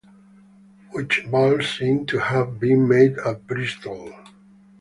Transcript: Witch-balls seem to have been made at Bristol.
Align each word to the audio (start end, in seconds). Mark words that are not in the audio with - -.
Witch-balls 0.91 1.77
seem 1.77 2.07
to 2.07 2.17
have 2.17 2.59
been 2.59 2.87
made 2.87 3.19
at 3.19 3.45
Bristol. 3.45 4.11